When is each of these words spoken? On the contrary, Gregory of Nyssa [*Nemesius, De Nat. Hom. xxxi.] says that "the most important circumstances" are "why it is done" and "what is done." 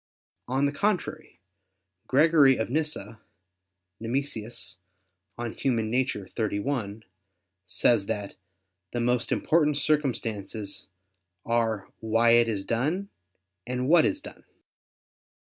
On 0.47 0.65
the 0.65 0.71
contrary, 0.71 1.39
Gregory 2.07 2.57
of 2.57 2.71
Nyssa 2.71 3.21
[*Nemesius, 3.99 4.79
De 5.37 5.43
Nat. 5.49 5.63
Hom. 5.63 5.77
xxxi.] 5.77 7.03
says 7.67 8.07
that 8.07 8.35
"the 8.93 8.99
most 8.99 9.31
important 9.31 9.77
circumstances" 9.77 10.87
are 11.45 11.87
"why 11.99 12.31
it 12.31 12.47
is 12.47 12.65
done" 12.65 13.09
and 13.67 13.87
"what 13.87 14.03
is 14.03 14.21
done." 14.23 14.43